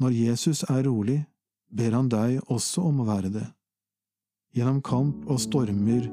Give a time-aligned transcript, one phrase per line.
[0.00, 1.18] Når Jesus er rolig,
[1.68, 3.46] ber han deg også om å være det.
[4.56, 6.06] Gjennom kamp og stormer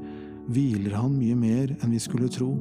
[0.52, 2.52] hviler han mye mer enn vi skulle tro.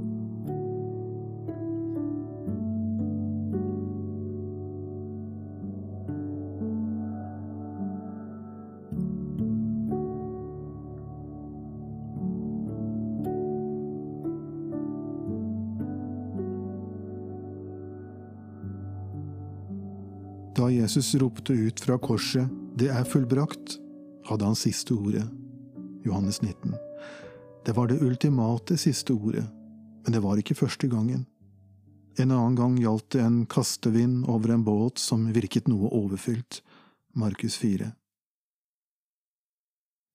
[20.57, 22.49] Da Jesus ropte ut fra korset,
[22.81, 23.75] det er fullbrakt,
[24.25, 25.27] hadde han siste ordet.
[26.05, 26.73] Johannes 19.
[27.67, 29.45] Det var det ultimate siste ordet,
[30.05, 31.27] men det var ikke første gangen.
[32.17, 36.63] En annen gang gjaldt det en kastevind over en båt som virket noe overfylt.
[37.13, 37.91] Markus 4.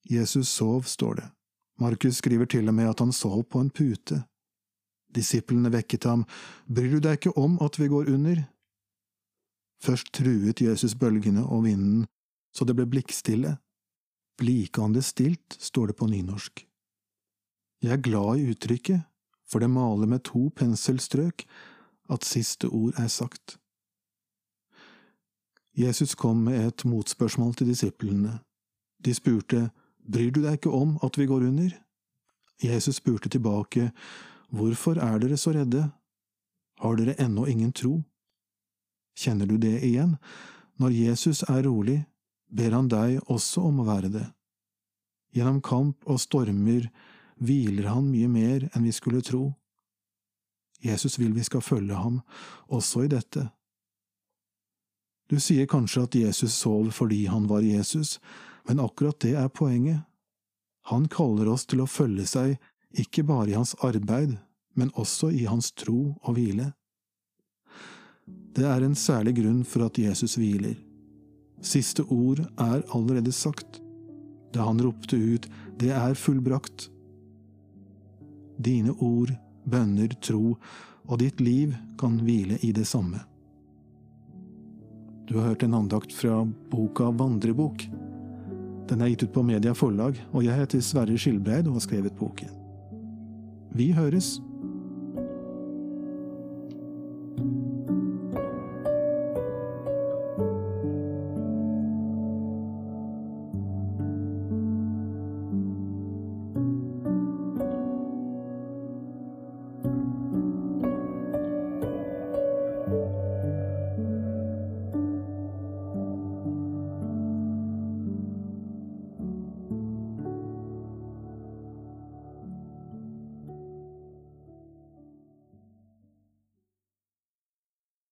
[0.10, 1.28] Jesus sov, står det.
[1.78, 4.24] Markus skriver til og med at han sov på en pute.
[5.14, 6.26] Disiplene vekket ham,
[6.66, 8.42] bryr du deg ikke om at vi går under?
[9.82, 12.06] Først truet Jesus bølgene og vinden,
[12.54, 13.56] så det ble blikkstille.
[14.38, 16.68] Blikande stilt, står det på nynorsk.
[17.82, 19.02] Jeg er glad i uttrykket,
[19.50, 21.46] for det maler med to penselstrøk
[22.14, 23.58] at siste ord er sagt.
[25.78, 28.40] Jesus kom med et motspørsmål til disiplene.
[29.06, 29.70] De spurte,
[30.02, 31.74] Bryr du deg ikke om at vi går under?
[32.64, 33.92] Jesus spurte tilbake,
[34.50, 35.90] Hvorfor er dere så redde?
[36.82, 38.02] Har dere ennå ingen tro?
[39.22, 40.16] Kjenner du det igjen?
[40.82, 42.00] Når Jesus er rolig,
[42.50, 44.26] ber han deg også om å være det.
[45.36, 46.90] Gjennom kamp og stormer
[47.38, 49.52] hviler han mye mer enn vi skulle tro.
[50.82, 52.22] Jesus vil vi skal følge ham,
[52.68, 53.46] også i dette.
[55.30, 58.18] Du sier kanskje at Jesus sov fordi han var Jesus,
[58.68, 60.02] men akkurat det er poenget.
[60.90, 62.58] Han kaller oss til å følge seg
[62.92, 64.40] ikke bare i hans arbeid,
[64.76, 66.72] men også i hans tro og hvile.
[68.28, 70.76] Det er en særlig grunn for at Jesus hviler.
[71.62, 73.82] Siste ord er allerede sagt,
[74.52, 75.48] da han ropte ut
[75.80, 76.90] Det er fullbrakt.
[78.62, 79.32] Dine ord,
[79.66, 80.58] bønner, tro
[81.08, 83.24] og ditt liv kan hvile i det samme.
[85.26, 87.88] Du har hørt en andakt fra boka Vandrebok.
[88.90, 92.18] Den er gitt ut på Media Forlag, og jeg heter Sverre Skilbreid og har skrevet
[92.20, 92.52] boken.
[93.74, 94.42] Vi høres!